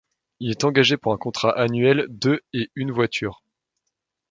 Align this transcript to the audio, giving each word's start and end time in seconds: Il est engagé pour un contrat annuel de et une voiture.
Il 0.39 0.49
est 0.49 0.63
engagé 0.63 0.97
pour 0.97 1.13
un 1.13 1.19
contrat 1.19 1.51
annuel 1.51 2.07
de 2.09 2.41
et 2.53 2.71
une 2.73 2.91
voiture. 2.91 3.43